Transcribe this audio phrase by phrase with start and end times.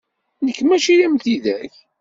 [0.45, 1.73] Nekk mačči am tidak.